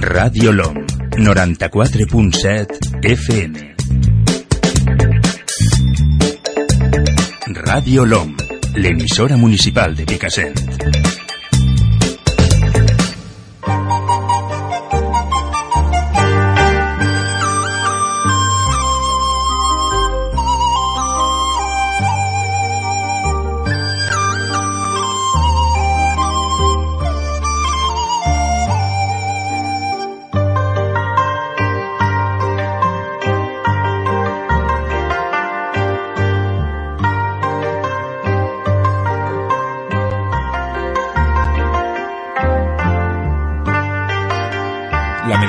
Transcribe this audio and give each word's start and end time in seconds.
Radio 0.00 0.52
LOM, 0.52 0.84
94.7 1.16 3.00
FM. 3.00 3.74
Radio 7.64 8.04
LOM, 8.04 8.34
l'emissora 8.74 9.36
municipal 9.36 9.94
de 9.94 10.04
Picassent. 10.04 11.05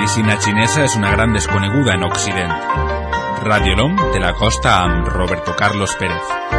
Medicina 0.07 0.37
xinesa 0.39 0.85
és 0.87 0.93
una 0.95 1.09
gran 1.11 1.33
desconeguda 1.35 1.97
en 1.97 2.05
Occident. 2.07 2.53
Radio 3.43 3.75
LOM 3.75 3.97
te 4.13 4.23
la 4.23 4.31
costa 4.39 4.77
amb 4.85 5.11
Roberto 5.11 5.53
Carlos 5.59 5.99
Pérez. 5.99 6.56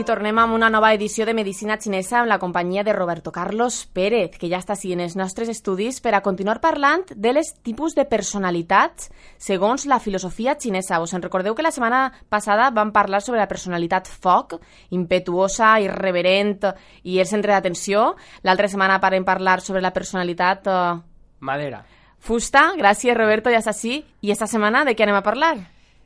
I 0.00 0.04
tornem 0.08 0.38
amb 0.40 0.54
una 0.56 0.70
nova 0.72 0.94
edició 0.96 1.26
de 1.28 1.34
Medicina 1.36 1.74
Xinesa 1.76 2.22
amb 2.22 2.30
la 2.30 2.38
companyia 2.40 2.80
de 2.86 2.94
Roberto 2.94 3.28
Carlos 3.34 3.82
Pérez, 3.92 4.38
que 4.40 4.48
ja 4.48 4.56
està 4.62 4.72
siguent 4.72 5.02
els 5.04 5.12
nostres 5.18 5.50
estudis 5.52 5.98
per 6.00 6.14
a 6.16 6.22
continuar 6.24 6.62
parlant 6.62 7.02
de 7.12 7.34
les 7.36 7.50
tipus 7.60 7.92
de 7.98 8.06
personalitats 8.08 9.10
segons 9.36 9.84
la 9.84 9.98
filosofia 10.00 10.54
xinesa. 10.56 11.02
Us 11.04 11.12
en 11.12 11.20
recordeu 11.20 11.52
que 11.52 11.66
la 11.66 11.74
setmana 11.74 12.14
passada 12.32 12.70
vam 12.70 12.94
parlar 12.96 13.20
sobre 13.20 13.42
la 13.42 13.48
personalitat 13.50 14.08
foc, 14.08 14.56
impetuosa, 14.88 15.74
irreverent 15.84 16.70
i 17.04 17.20
el 17.20 17.28
centre 17.28 17.52
d'atenció. 17.52 18.14
L'altra 18.40 18.72
setmana 18.72 19.02
parem 19.04 19.28
parlar 19.28 19.60
sobre 19.60 19.84
la 19.84 19.92
personalitat 19.92 20.64
eh, 20.64 20.98
Madera. 21.40 21.84
fusta. 22.16 22.70
Gràcies, 22.80 23.12
Roberto, 23.18 23.52
ja 23.52 23.60
és 23.60 23.68
així. 23.68 24.00
I 24.22 24.32
esta 24.32 24.48
setmana 24.48 24.86
de 24.88 24.96
què 24.96 25.04
anem 25.04 25.20
a 25.20 25.26
parlar? 25.28 25.56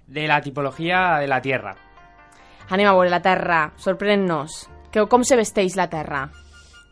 De 0.08 0.26
la 0.26 0.42
tipología 0.42 1.20
de 1.20 1.28
la 1.30 1.40
Tierra. 1.40 1.76
Anem 2.70 2.88
a 2.88 2.94
la 3.04 3.20
Terra. 3.20 3.72
Sorprèn-nos. 3.76 4.68
Com 5.10 5.24
se 5.24 5.36
vesteix 5.36 5.76
la 5.76 5.88
Terra? 5.90 6.30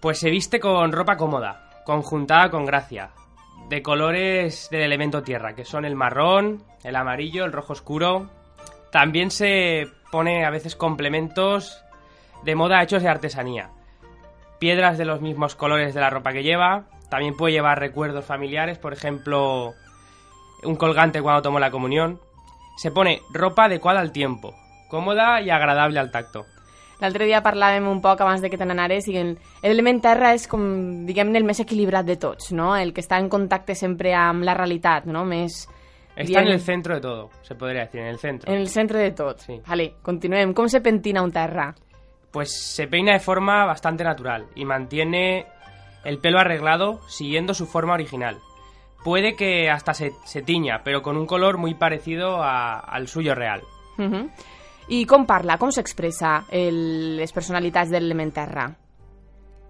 Pues 0.01 0.19
se 0.19 0.31
viste 0.31 0.59
con 0.59 0.93
ropa 0.93 1.17
cómoda, 1.17 1.71
conjuntada 1.85 2.51
con 2.51 2.67
gracia, 2.67 3.11
de 3.69 3.83
colores 3.83 4.69
del 4.71 4.83
elemento 4.83 5.23
tierra, 5.23 5.55
que 5.55 5.65
son 5.65 5.85
el 5.85 5.95
marrón, 5.95 6.65
el 6.83 6.97
amarillo, 6.97 7.45
el 7.45 7.53
rojo 7.53 7.73
oscuro. 7.73 8.29
También 8.91 9.31
se 9.31 9.87
pone 10.11 10.45
a 10.45 10.51
veces 10.51 10.77
complementos 10.77 11.83
de 12.45 12.55
moda 12.55 12.83
hechos 12.83 13.03
de 13.03 13.09
artesanía. 13.09 13.71
Piedras 14.59 14.99
de 14.99 15.05
los 15.05 15.21
mismos 15.21 15.55
colores 15.55 15.95
de 15.95 16.01
la 16.01 16.11
ropa 16.11 16.33
que 16.33 16.43
lleva. 16.43 16.85
También 17.09 17.37
puede 17.37 17.55
llevar 17.55 17.79
recuerdos 17.79 18.25
familiares, 18.25 18.79
por 18.79 18.93
ejemplo, 18.93 19.75
un 20.65 20.77
colgante 20.77 21.23
cuando 21.23 21.43
tomó 21.43 21.59
la 21.61 21.71
comunión. 21.71 22.21
Se 22.77 22.91
pone 22.91 23.21
ropa 23.33 23.65
adecuada 23.65 24.01
al 24.01 24.13
tiempo, 24.13 24.55
cómoda 24.93 25.41
y 25.41 25.49
agradable 25.51 25.99
al 25.99 26.11
tacto. 26.13 26.45
L'altre 27.03 27.25
dia 27.27 27.41
parlàvem 27.43 27.89
un 27.91 27.99
poc 28.05 28.21
abans 28.23 28.43
de 28.45 28.49
que 28.53 28.59
te 28.61 28.65
n'anares 28.69 29.09
i 29.11 29.17
el- 29.19 29.39
l'element 29.65 29.99
terra 30.05 30.35
és 30.37 30.45
com, 30.47 30.63
diguem-ne, 31.09 31.39
el 31.41 31.45
més 31.49 31.59
equilibrat 31.65 32.05
de 32.07 32.15
tots, 32.21 32.53
no? 32.53 32.77
El 32.77 32.93
que 32.95 33.01
està 33.03 33.19
en 33.19 33.29
contacte 33.33 33.75
sempre 33.75 34.13
amb 34.15 34.45
la 34.47 34.55
realitat, 34.55 35.09
no? 35.11 35.25
Més... 35.25 35.65
Está 36.15 36.43
en 36.43 36.49
el 36.53 36.61
centro 36.61 36.95
de 36.95 37.01
todo, 37.01 37.31
se 37.41 37.55
podría 37.57 37.87
decir, 37.87 38.01
en 38.03 38.07
el 38.09 38.19
centro. 38.19 38.53
en 38.53 38.61
el 38.61 38.69
centre 38.69 38.99
de 39.01 39.11
tot. 39.13 39.39
Sí. 39.41 39.61
Vale, 39.67 39.95
continuem. 40.03 40.53
Com 40.53 40.69
se 40.69 40.83
pentina 40.85 41.23
un 41.25 41.33
terra? 41.33 41.75
Pues 42.31 42.53
se 42.75 42.87
peina 42.87 43.15
de 43.15 43.19
forma 43.21 43.65
bastante 43.65 44.05
natural 44.05 44.47
y 44.55 44.65
mantiene 44.67 45.47
el 46.05 46.19
pelo 46.19 46.39
arreglado 46.39 47.01
siguiendo 47.09 47.55
su 47.55 47.67
forma 47.67 47.95
original. 47.95 48.37
Puede 49.03 49.35
que 49.37 49.71
hasta 49.71 49.95
se, 49.95 50.13
se 50.25 50.43
tiña, 50.43 50.83
pero 50.85 51.01
con 51.03 51.17
un 51.17 51.27
color 51.27 51.57
muy 51.59 51.75
parecido 51.75 52.43
a- 52.43 52.79
al 52.79 53.09
suyo 53.09 53.35
real. 53.35 53.63
Uh 53.99 54.03
-huh. 54.03 54.31
I 54.93 55.07
com 55.09 55.25
parla, 55.25 55.57
com 55.57 55.71
s'expressa 55.73 56.45
el- 56.53 57.17
les 57.17 57.33
personalitats 57.33 57.89
de 57.91 58.01
l'element 58.01 58.33
terra? 58.35 58.67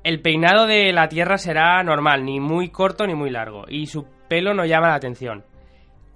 El 0.03 0.21
peinado 0.21 0.67
de 0.67 0.93
la 0.93 1.09
tierra 1.09 1.39
será 1.39 1.81
normal, 1.85 2.25
ni 2.25 2.41
muy 2.41 2.71
corto 2.71 3.07
ni 3.07 3.15
muy 3.15 3.31
largo, 3.31 3.65
y 3.69 3.87
su 3.87 4.05
pelo 4.29 4.53
no 4.53 4.65
llama 4.65 4.89
la 4.89 4.95
atención. 4.97 5.45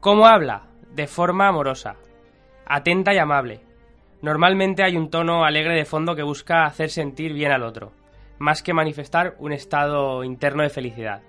¿Cómo 0.00 0.26
habla? 0.26 0.66
De 0.92 1.06
forma 1.06 1.46
amorosa, 1.48 1.94
atenta 2.66 3.14
y 3.14 3.18
amable. 3.18 3.60
Normalmente 4.22 4.82
hay 4.82 4.96
un 4.96 5.08
tono 5.08 5.44
alegre 5.44 5.74
de 5.76 5.84
fondo 5.84 6.16
que 6.16 6.22
busca 6.24 6.64
hacer 6.64 6.90
sentir 6.90 7.32
bien 7.32 7.52
al 7.52 7.62
otro, 7.62 7.92
más 8.38 8.62
que 8.62 8.74
manifestar 8.74 9.36
un 9.38 9.52
estado 9.52 10.24
interno 10.24 10.64
de 10.64 10.70
felicidad. 10.70 11.22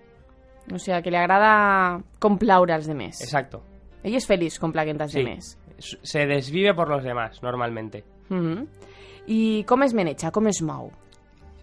O 0.73 0.79
sigui, 0.79 1.01
que 1.03 1.11
li 1.11 1.17
agrada 1.17 2.01
complaure 2.19 2.73
als 2.73 2.87
demés. 2.87 3.21
Exacto. 3.21 3.61
Ell 4.03 4.15
és 4.15 4.25
feliç 4.27 4.57
complaguent 4.59 4.99
als 5.01 5.11
Sí. 5.11 5.19
demés. 5.19 5.57
Se 5.77 6.25
desvive 6.25 6.73
por 6.73 6.89
los 6.89 7.03
demás, 7.03 7.41
normalmente. 7.43 8.03
Uh 8.29 8.35
-huh. 8.35 8.67
I 9.27 9.63
com 9.65 9.83
es 9.83 9.93
meneja, 9.93 10.31
com 10.31 10.47
es 10.47 10.61
mou? 10.61 10.91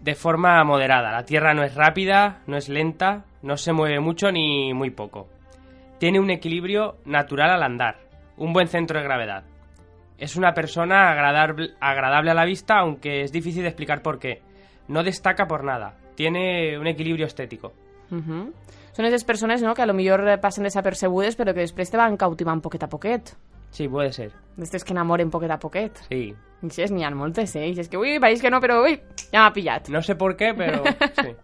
De 0.01 0.15
forma 0.15 0.63
moderada. 0.65 1.11
La 1.13 1.25
Tierra 1.25 1.55
no 1.55 1.63
es 1.63 1.75
rápida, 1.75 2.43
no 2.47 2.57
es 2.57 2.69
lenta, 2.69 3.25
no 3.43 3.57
se 3.57 3.73
mueve 3.73 4.01
mucho 4.01 4.31
ni 4.31 4.75
muy 4.75 4.91
poco. 4.91 5.29
Tiene 5.99 6.21
un 6.21 6.31
equilibrio 6.31 6.97
natural 7.07 7.51
al 7.51 7.63
andar, 7.63 7.97
un 8.37 8.53
buen 8.53 8.69
centro 8.69 8.99
de 8.99 9.05
gravedad. 9.05 9.45
Es 10.19 10.37
una 10.37 10.53
persona 10.53 11.11
agradable, 11.11 11.71
agradable 11.81 12.31
a 12.31 12.35
la 12.35 12.45
vista, 12.45 12.79
aunque 12.79 13.23
es 13.23 13.33
difícil 13.33 13.63
de 13.63 13.69
explicar 13.69 14.03
por 14.03 14.19
qué. 14.19 14.43
No 14.89 15.03
destaca 15.03 15.47
por 15.47 15.65
nada. 15.65 15.97
Tiene 16.15 16.79
un 16.79 16.87
equilibrio 16.87 17.27
estético. 17.27 17.73
Uh 18.11 18.17
-huh. 18.17 18.53
Són 18.95 19.07
aquestes 19.07 19.25
persones 19.25 19.63
no, 19.63 19.75
que 19.75 19.83
a 19.83 19.87
lo 19.87 19.95
millor 19.95 20.23
eh, 20.29 20.39
passen 20.39 20.63
desapercebudes 20.65 21.35
però 21.37 21.53
que 21.53 21.65
després 21.67 21.91
te 21.91 21.99
van 21.99 22.17
cautivant 22.17 22.61
poquet 22.63 22.85
a 22.85 22.89
poquet. 22.89 23.35
Sí, 23.75 23.89
puede 23.89 24.13
ser. 24.13 24.31
D'estes 24.57 24.85
que 24.87 24.95
enamoren 24.95 25.33
poquet 25.35 25.51
a 25.51 25.59
poquet. 25.59 25.99
Sí. 26.07 26.29
I 26.31 26.69
així 26.71 26.95
n'hi 26.95 27.03
ha 27.05 27.11
moltes, 27.11 27.57
eh? 27.59 27.67
I 27.75 27.81
és 27.83 27.91
que, 27.91 27.99
ui, 27.99 28.21
pareix 28.23 28.41
que 28.41 28.53
no, 28.53 28.61
però, 28.63 28.79
ui, 28.87 28.95
ja 29.33 29.43
m'ha 29.43 29.53
pillat. 29.53 29.91
No 29.91 30.01
sé 30.01 30.15
por 30.15 30.37
qué, 30.39 30.53
pero 30.55 30.85
sí. 31.19 31.35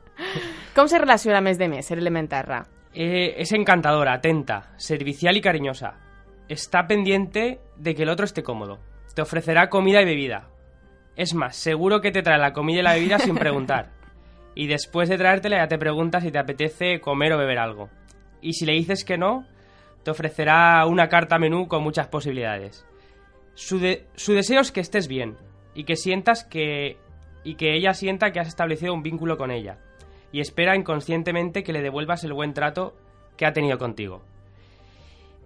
Com 0.76 0.86
se 0.88 1.00
relaciona 1.02 1.40
més 1.42 1.58
de 1.58 1.66
més 1.68 1.90
l'element 1.90 2.28
terra? 2.30 2.62
Eh, 2.94 3.34
es 3.42 3.50
encantadora, 3.52 4.14
atenta, 4.14 4.72
servicial 4.76 5.36
y 5.36 5.40
cariñosa. 5.40 5.96
Está 6.48 6.86
pendiente 6.86 7.60
de 7.76 7.94
que 7.94 8.04
el 8.04 8.08
otro 8.08 8.24
esté 8.24 8.44
cómodo. 8.44 8.78
Te 9.14 9.22
ofrecerá 9.22 9.68
comida 9.68 10.00
y 10.00 10.04
bebida. 10.04 10.48
Es 11.16 11.34
más, 11.34 11.56
seguro 11.56 12.00
que 12.00 12.12
te 12.12 12.22
trae 12.22 12.38
la 12.38 12.52
comida 12.52 12.80
y 12.80 12.82
la 12.82 12.94
bebida 12.94 13.18
sin 13.18 13.34
preguntar. 13.34 13.90
Y 14.54 14.68
después 14.68 15.08
de 15.08 15.18
traértela 15.18 15.58
ya 15.58 15.68
te 15.68 15.78
pregunta 15.78 16.20
si 16.20 16.30
te 16.30 16.38
apetece 16.38 17.00
comer 17.00 17.32
o 17.32 17.38
beber 17.38 17.58
algo. 17.58 17.90
Y 18.40 18.54
si 18.54 18.66
le 18.66 18.72
dices 18.72 19.04
que 19.04 19.18
no, 19.18 19.46
te 20.02 20.10
ofrecerá 20.10 20.84
una 20.86 21.08
carta 21.08 21.38
menú 21.38 21.68
con 21.68 21.82
muchas 21.82 22.08
posibilidades. 22.08 22.86
Su, 23.54 23.80
su 24.14 24.32
deseo 24.32 24.60
es 24.60 24.72
que 24.72 24.80
estés 24.80 25.08
bien 25.08 25.36
y 25.74 25.84
que 25.84 25.96
sientas 25.96 26.44
que 26.44 26.98
y 27.42 27.54
que 27.54 27.74
ella 27.74 27.94
sienta 27.94 28.32
que 28.32 28.40
has 28.40 28.48
establecido 28.48 28.92
un 28.92 29.02
vínculo 29.02 29.38
con 29.38 29.50
ella 29.50 29.78
y 30.30 30.40
espera 30.40 30.76
inconscientemente 30.76 31.62
que 31.62 31.72
le 31.72 31.82
devuelvas 31.82 32.22
el 32.24 32.34
buen 32.34 32.52
trato 32.52 32.94
que 33.36 33.46
ha 33.46 33.52
tenido 33.52 33.78
contigo. 33.78 34.22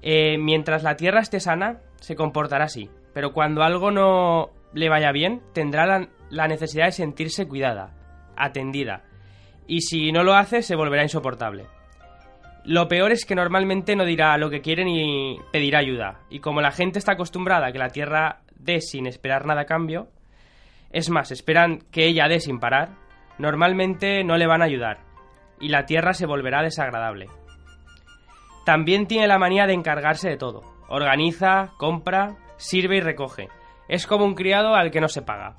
Eh, 0.02 0.36
mientras 0.38 0.82
la 0.82 0.96
tierra 0.96 1.20
esté 1.20 1.40
sana, 1.40 1.80
se 2.00 2.16
comportará 2.16 2.64
así, 2.64 2.90
pero 3.14 3.32
cuando 3.32 3.62
algo 3.62 3.90
no 3.90 4.50
le 4.74 4.88
vaya 4.88 5.12
bien, 5.12 5.40
tendrá 5.52 6.08
la 6.28 6.48
necesidad 6.48 6.86
de 6.86 6.92
sentirse 6.92 7.46
cuidada, 7.46 7.94
atendida, 8.36 9.04
y 9.66 9.80
si 9.80 10.12
no 10.12 10.22
lo 10.22 10.34
hace, 10.34 10.62
se 10.62 10.76
volverá 10.76 11.02
insoportable. 11.02 11.66
Lo 12.64 12.88
peor 12.88 13.12
es 13.12 13.26
que 13.26 13.34
normalmente 13.34 13.94
no 13.94 14.06
dirá 14.06 14.38
lo 14.38 14.48
que 14.48 14.62
quiere 14.62 14.84
ni 14.84 15.38
pedirá 15.52 15.80
ayuda, 15.80 16.20
y 16.30 16.40
como 16.40 16.62
la 16.62 16.70
gente 16.70 16.98
está 16.98 17.12
acostumbrada 17.12 17.66
a 17.66 17.72
que 17.72 17.78
la 17.78 17.90
tierra 17.90 18.40
dé 18.56 18.80
sin 18.80 19.06
esperar 19.06 19.44
nada 19.44 19.62
a 19.62 19.66
cambio, 19.66 20.08
es 20.90 21.10
más, 21.10 21.30
esperan 21.30 21.80
que 21.90 22.06
ella 22.06 22.26
dé 22.26 22.40
sin 22.40 22.60
parar, 22.60 22.90
normalmente 23.38 24.24
no 24.24 24.38
le 24.38 24.46
van 24.46 24.62
a 24.62 24.64
ayudar, 24.64 25.00
y 25.60 25.68
la 25.68 25.84
tierra 25.84 26.14
se 26.14 26.24
volverá 26.24 26.62
desagradable. 26.62 27.28
También 28.64 29.06
tiene 29.06 29.28
la 29.28 29.38
manía 29.38 29.66
de 29.66 29.74
encargarse 29.74 30.30
de 30.30 30.38
todo. 30.38 30.62
Organiza, 30.88 31.72
compra, 31.76 32.36
sirve 32.56 32.96
y 32.96 33.00
recoge. 33.00 33.48
Es 33.88 34.06
como 34.06 34.24
un 34.24 34.34
criado 34.34 34.74
al 34.74 34.90
que 34.90 35.02
no 35.02 35.08
se 35.08 35.20
paga. 35.20 35.54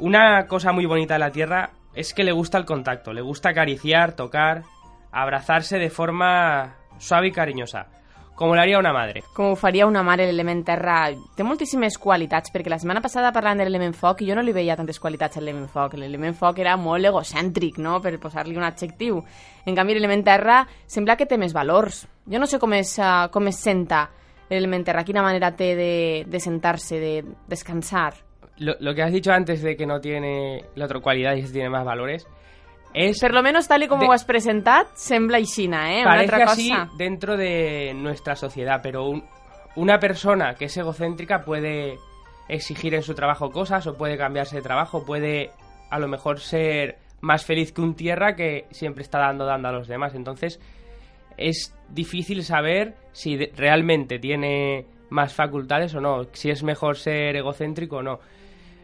Una 0.00 0.48
cosa 0.48 0.72
muy 0.72 0.86
bonita 0.86 1.14
de 1.14 1.20
la 1.20 1.30
tierra 1.30 1.70
es 1.94 2.14
que 2.14 2.24
le 2.24 2.32
gusta 2.32 2.58
el 2.58 2.64
contacto, 2.64 3.12
le 3.12 3.20
gusta 3.20 3.50
acariciar, 3.50 4.16
tocar, 4.16 4.64
abrazarse 5.12 5.78
de 5.78 5.90
forma 5.90 6.74
suave 6.98 7.28
y 7.28 7.32
cariñosa, 7.32 7.86
como 8.34 8.54
lo 8.54 8.62
haría 8.62 8.78
una 8.78 8.92
madre. 8.92 9.22
Com 9.34 9.52
ho 9.52 9.56
faria 9.56 9.86
una 9.86 10.02
mare 10.02 10.24
l'element 10.26 10.64
terra. 10.64 11.10
Té 11.36 11.44
moltíssimes 11.44 11.98
qualitats, 12.00 12.50
perquè 12.50 12.72
la 12.72 12.78
setmana 12.80 13.02
passada 13.04 13.32
parlant 13.34 13.60
de 13.60 13.66
l'element 13.68 13.94
foc 13.94 14.24
jo 14.24 14.34
no 14.34 14.42
li 14.42 14.54
veia 14.56 14.76
tantes 14.78 14.98
qualitats 14.98 15.36
a 15.36 15.42
l'element 15.42 15.68
foc. 15.70 15.98
L'element 16.00 16.34
foc 16.34 16.58
era 16.64 16.78
molt 16.80 17.04
egocèntric, 17.12 17.78
no?, 17.78 18.00
per 18.00 18.16
posar-li 18.18 18.56
un 18.56 18.64
adjectiu. 18.64 19.20
En 19.66 19.76
canvi, 19.76 19.94
l'element 19.94 20.24
terra 20.24 20.62
sembla 20.86 21.16
que 21.20 21.28
té 21.28 21.38
més 21.38 21.52
valors. 21.52 22.06
Jo 22.26 22.40
no 22.40 22.48
sé 22.48 22.58
com 22.58 22.72
es, 22.78 22.96
uh, 22.98 23.28
com 23.30 23.46
es 23.52 23.60
senta 23.60 24.08
l'element 24.48 24.84
terra, 24.84 25.04
quina 25.04 25.22
manera 25.24 25.52
té 25.56 25.74
de, 25.76 25.92
de 26.28 26.40
sentar-se, 26.40 26.98
de 27.00 27.12
descansar. 27.48 28.14
Lo, 28.58 28.74
lo 28.80 28.94
que 28.94 29.02
has 29.02 29.12
dicho 29.12 29.32
antes 29.32 29.62
de 29.62 29.76
que 29.76 29.86
no 29.86 30.00
tiene 30.00 30.64
la 30.74 30.84
otra 30.84 31.00
cualidad 31.00 31.34
y 31.34 31.42
que 31.42 31.48
tiene 31.48 31.70
más 31.70 31.84
valores 31.84 32.26
Per 32.92 33.32
lo 33.32 33.42
menos, 33.42 33.66
tal 33.68 33.82
y 33.82 33.88
como 33.88 34.02
De- 34.02 34.08
ho 34.08 34.12
has 34.12 34.24
presentat, 34.24 34.88
sembla 34.94 35.38
aixina, 35.38 35.92
eh? 35.94 36.02
Una 36.02 36.10
parece 36.10 36.34
altra 36.34 36.52
así 36.52 36.72
dentro 36.96 37.36
de 37.36 37.92
nuestra 37.94 38.36
sociedad, 38.36 38.80
pero 38.82 39.04
un- 39.08 39.24
una 39.76 39.98
persona 39.98 40.54
que 40.54 40.66
es 40.66 40.76
egocéntrica 40.76 41.44
puede 41.44 41.98
exigir 42.48 42.94
en 42.94 43.02
su 43.02 43.14
trabajo 43.14 43.50
cosas 43.50 43.86
o 43.86 43.96
puede 43.96 44.16
cambiarse 44.18 44.56
de 44.56 44.62
trabajo, 44.62 45.04
puede 45.04 45.50
a 45.90 45.98
lo 45.98 46.08
mejor 46.08 46.40
ser 46.40 46.98
más 47.20 47.44
feliz 47.44 47.72
que 47.72 47.80
un 47.80 47.94
tierra 47.94 48.34
que 48.36 48.66
siempre 48.70 49.02
está 49.02 49.18
dando 49.18 49.46
dando 49.46 49.68
a 49.68 49.72
los 49.72 49.88
demás. 49.88 50.14
Entonces 50.14 50.60
es 51.36 51.74
difícil 51.88 52.42
saber 52.44 52.94
si 53.12 53.36
realmente 53.56 54.18
tiene 54.18 54.86
más 55.08 55.32
facultades 55.34 55.94
o 55.94 56.00
no, 56.00 56.24
si 56.32 56.50
es 56.50 56.62
mejor 56.62 56.96
ser 56.96 57.36
egocéntrico 57.36 57.96
o 57.98 58.02
no. 58.02 58.18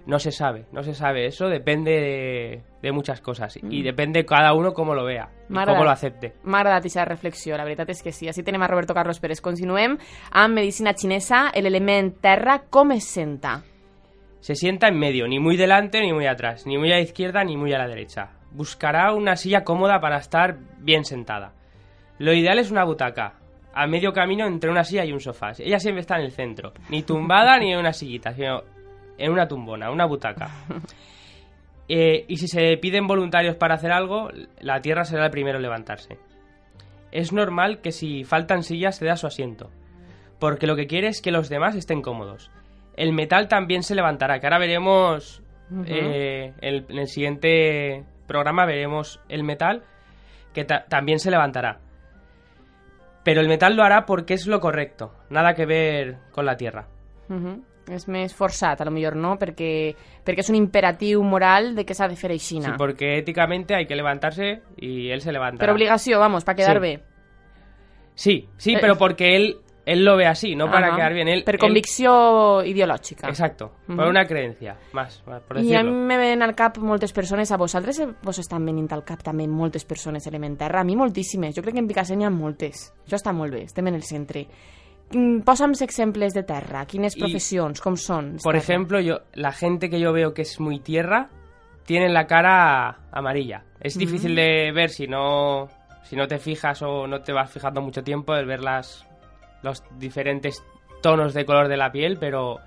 No 0.08 0.18
se 0.18 0.32
sabe, 0.32 0.64
no 0.72 0.82
se 0.82 0.94
sabe. 0.94 1.26
Eso 1.26 1.50
depende 1.50 1.90
de, 1.90 2.62
de 2.80 2.92
muchas 2.92 3.20
cosas 3.20 3.58
y 3.62 3.82
depende 3.82 4.24
cada 4.24 4.54
uno 4.54 4.72
cómo 4.72 4.94
lo 4.94 5.04
vea 5.04 5.28
y 5.50 5.52
cómo 5.52 5.84
lo 5.84 5.90
acepte. 5.90 6.32
M'ha 6.44 6.62
aquesta 6.62 7.04
reflexió, 7.04 7.58
la 7.58 7.64
veritat 7.64 7.90
és 7.92 8.00
que 8.00 8.12
sí. 8.16 8.24
Així 8.24 8.40
tenem 8.40 8.64
a 8.64 8.70
Roberto 8.72 8.96
Carlos 8.96 9.20
Pérez. 9.20 9.42
Continuem 9.44 9.98
amb 10.32 10.56
medicina 10.56 10.94
xinesa, 10.96 11.50
l'element 11.60 12.14
terra, 12.24 12.62
com 12.72 12.96
es 12.96 13.04
senta? 13.04 13.58
Se 14.40 14.54
sienta 14.54 14.88
en 14.88 14.96
medio, 14.98 15.28
ni 15.28 15.40
muy 15.40 15.58
delante 15.58 16.00
ni 16.00 16.14
muy 16.14 16.26
atrás, 16.26 16.64
ni 16.64 16.78
muy 16.78 16.90
a 16.90 16.96
la 16.96 17.02
izquierda 17.02 17.44
ni 17.44 17.58
muy 17.58 17.74
a 17.74 17.78
la 17.78 17.86
derecha. 17.86 18.30
Buscará 18.52 19.12
una 19.12 19.36
silla 19.36 19.62
cómoda 19.62 20.00
para 20.00 20.16
estar 20.16 20.56
bien 20.78 21.04
sentada. 21.04 21.52
Lo 22.16 22.32
ideal 22.32 22.58
es 22.58 22.70
una 22.70 22.84
butaca, 22.84 23.34
a 23.74 23.86
medio 23.86 24.14
camino 24.14 24.46
entre 24.46 24.70
una 24.70 24.84
silla 24.84 25.04
y 25.04 25.12
un 25.12 25.20
sofá. 25.20 25.52
Ella 25.58 25.78
siempre 25.78 26.00
está 26.00 26.16
en 26.16 26.24
el 26.24 26.32
centro, 26.32 26.72
ni 26.88 27.02
tumbada 27.02 27.58
ni 27.58 27.74
en 27.74 27.78
una 27.78 27.92
sillita, 27.92 28.32
sino 28.32 28.77
en 29.18 29.32
una 29.32 29.46
tumbona, 29.48 29.90
una 29.90 30.06
butaca. 30.06 30.48
Eh, 31.90 32.26
y 32.28 32.36
si 32.36 32.48
se 32.48 32.76
piden 32.76 33.06
voluntarios 33.06 33.56
para 33.56 33.76
hacer 33.76 33.92
algo, 33.92 34.28
la 34.60 34.82
tierra 34.82 35.04
será 35.04 35.24
el 35.24 35.30
primero 35.30 35.56
en 35.56 35.62
levantarse. 35.62 36.18
Es 37.12 37.32
normal 37.32 37.80
que 37.80 37.92
si 37.92 38.24
faltan 38.24 38.62
sillas 38.62 38.98
ceda 38.98 39.16
su 39.16 39.26
asiento, 39.26 39.70
porque 40.38 40.66
lo 40.66 40.76
que 40.76 40.86
quiere 40.86 41.08
es 41.08 41.22
que 41.22 41.30
los 41.30 41.48
demás 41.48 41.74
estén 41.76 42.02
cómodos. 42.02 42.50
El 42.94 43.14
metal 43.14 43.48
también 43.48 43.82
se 43.82 43.94
levantará, 43.94 44.38
que 44.38 44.46
ahora 44.46 44.58
veremos 44.58 45.42
eh, 45.86 46.52
el- 46.60 46.84
en 46.90 46.98
el 46.98 47.06
siguiente 47.08 48.04
programa 48.26 48.66
veremos 48.66 49.18
el 49.30 49.42
metal, 49.42 49.82
que 50.52 50.64
ta- 50.66 50.84
también 50.90 51.18
se 51.20 51.30
levantará. 51.30 51.80
Pero 53.24 53.40
el 53.40 53.48
metal 53.48 53.76
lo 53.76 53.82
hará 53.82 54.04
porque 54.06 54.34
es 54.34 54.46
lo 54.46 54.60
correcto, 54.60 55.14
nada 55.30 55.54
que 55.54 55.64
ver 55.66 56.18
con 56.32 56.44
la 56.46 56.56
tierra. 56.58 56.86
Uh 57.30 57.34
-huh. 57.34 57.62
És 57.90 58.06
més 58.08 58.34
forçat, 58.34 58.80
a 58.80 58.84
lo 58.84 58.90
millor, 58.90 59.16
no? 59.16 59.38
Perquè, 59.38 59.94
perquè 60.24 60.40
és 60.40 60.50
un 60.50 60.56
imperatiu 60.56 61.22
moral 61.22 61.74
de 61.74 61.84
que 61.86 61.94
s'ha 61.94 62.06
de 62.08 62.16
fer 62.16 62.30
Sí, 62.32 62.56
aixina. 62.58 62.76
porque 62.76 63.16
éticamente 63.18 63.74
hay 63.74 63.86
que 63.86 63.96
levantarse 63.96 64.60
y 64.76 65.08
él 65.10 65.20
se 65.22 65.32
levanta. 65.32 65.58
Per 65.60 65.70
obligació, 65.70 66.18
vamos, 66.18 66.44
para 66.44 66.56
quedar 66.56 66.76
Sí. 66.76 66.80
bé. 66.80 67.02
Sí, 68.14 68.48
sí, 68.56 68.74
Eh, 68.74 68.78
pero 68.80 68.98
porque 68.98 69.36
él, 69.36 69.58
él 69.86 70.04
lo 70.04 70.16
ve 70.16 70.26
así, 70.26 70.54
no 70.56 70.66
para 70.70 70.88
Ajá. 70.88 70.96
quedar 70.96 71.14
bien. 71.14 71.28
Él, 71.28 71.44
Per 71.44 71.54
él- 71.54 71.60
convicció 71.60 72.62
ideològica. 72.64 73.28
Exacto, 73.28 73.72
por 73.86 74.00
Ujú. 74.00 74.08
una 74.10 74.26
creencia, 74.26 74.76
más, 74.92 75.22
más, 75.26 75.40
por 75.42 75.58
I 75.60 75.74
a 75.74 75.82
mi 75.82 75.90
me 75.92 76.18
ven 76.18 76.42
al 76.42 76.54
cap 76.54 76.76
moltes 76.78 77.12
persones, 77.12 77.50
a 77.52 77.56
vosaltres 77.56 78.00
eh, 78.00 78.08
vos 78.22 78.38
estan 78.38 78.66
venint 78.66 78.92
al 78.92 79.04
cap 79.04 79.22
també 79.22 79.46
moltes 79.46 79.84
persones 79.84 80.26
element 80.26 80.58
terra, 80.58 80.80
a 80.80 80.84
mi 80.84 80.96
moltíssimes, 80.96 81.54
jo 81.54 81.62
crec 81.62 81.74
que 81.74 81.80
en 81.80 81.86
Picassent 81.88 82.20
hi 82.20 82.24
ha 82.24 82.30
moltes, 82.30 82.92
això 83.06 83.16
està 83.16 83.32
molt 83.32 83.52
bé, 83.52 83.62
estem 83.62 83.86
en 83.86 83.94
el 83.94 84.02
centre. 84.02 84.46
Mm, 85.12 85.40
Posa'm 85.40 85.72
exemples 85.80 86.34
de 86.34 86.42
terra, 86.42 86.84
quines 86.86 87.16
I- 87.16 87.20
professions, 87.20 87.80
com 87.80 87.96
són? 87.96 88.36
Por 88.42 88.52
terra? 88.52 88.58
ejemplo, 88.58 89.00
yo, 89.00 89.20
la 89.34 89.52
gente 89.52 89.88
que 89.88 90.00
yo 90.00 90.12
veo 90.12 90.34
que 90.34 90.42
es 90.42 90.60
muy 90.60 90.80
tierra 90.80 91.28
tiene 91.86 92.08
la 92.10 92.26
cara 92.26 92.98
amarilla. 93.10 93.64
Es 93.80 93.96
difícil 93.96 94.34
de 94.34 94.70
ver 94.74 94.90
si 94.90 95.06
no, 95.06 95.68
si 96.02 96.16
no 96.16 96.26
te 96.28 96.38
fijas 96.38 96.82
o 96.82 97.06
no 97.06 97.20
te 97.22 97.32
vas 97.32 97.50
fijando 97.50 97.80
mucho 97.80 98.02
tiempo 98.04 98.34
el 98.34 98.44
ver 98.44 98.60
las, 98.60 99.06
los 99.62 99.82
diferentes 99.98 100.62
tonos 101.00 101.32
de 101.32 101.46
color 101.46 101.68
de 101.68 101.76
la 101.78 101.90
piel, 101.90 102.18
pero 102.18 102.58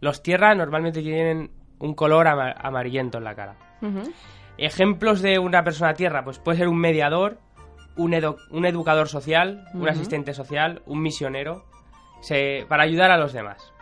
los 0.00 0.22
tierra 0.22 0.54
normalmente 0.54 1.00
tienen 1.00 1.50
un 1.78 1.94
color 1.94 2.26
ama- 2.28 2.52
amarillento 2.58 3.16
en 3.18 3.24
la 3.24 3.34
cara. 3.34 3.54
Ejemplos 4.58 5.22
de 5.22 5.38
una 5.38 5.62
persona 5.64 5.94
tierra, 5.94 6.24
pues 6.24 6.38
puede 6.38 6.58
ser 6.58 6.68
un 6.68 6.78
mediador, 6.78 7.38
un, 7.96 8.12
edu- 8.12 8.36
un 8.50 8.66
educador 8.66 9.08
social, 9.08 9.64
un 9.74 9.88
asistente 9.88 10.34
social, 10.34 10.82
un 10.86 11.00
misionero, 11.00 11.64
se, 12.26 12.66
para 12.68 12.82
ayudar 12.82 13.10
a 13.10 13.18
los 13.18 13.32
demás. 13.32 13.72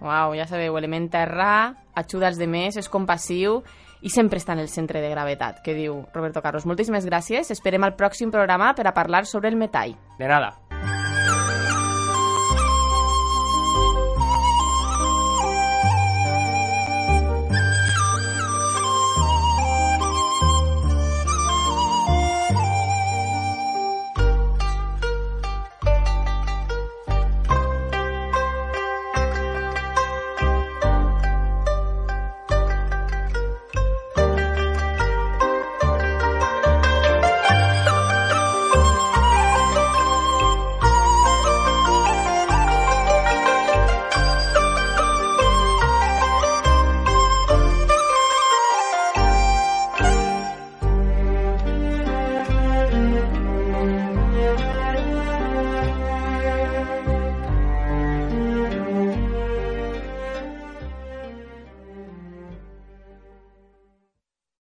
Uau, 0.00 0.34
ja 0.34 0.48
sabeu, 0.50 0.74
element 0.80 1.12
terra, 1.12 1.76
ajuda 1.94 2.32
als 2.32 2.40
demés, 2.40 2.80
és 2.80 2.90
compassiu 2.90 3.60
i 4.02 4.10
sempre 4.10 4.40
està 4.40 4.56
en 4.56 4.64
el 4.64 4.72
centre 4.72 5.04
de 5.04 5.12
gravetat, 5.12 5.60
que 5.62 5.76
diu 5.78 6.00
Roberto 6.10 6.42
Carlos. 6.42 6.66
Moltíssimes 6.66 7.06
gràcies, 7.06 7.52
esperem 7.54 7.84
al 7.86 7.94
pròxim 7.94 8.34
programa 8.34 8.72
per 8.74 8.88
a 8.88 8.96
parlar 8.96 9.26
sobre 9.30 9.52
el 9.52 9.60
metall. 9.60 9.94
De 10.18 10.26
nada. 10.26 10.56